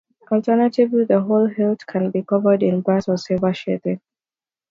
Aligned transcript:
Alternatively 0.31 1.05
the 1.05 1.21
whole 1.21 1.45
hilt 1.47 1.85
can 1.85 2.09
be 2.09 2.23
covered 2.23 2.63
in 2.63 2.81
brass 2.81 3.07
or 3.07 3.17
silver 3.17 3.53
sheathing. 3.53 4.01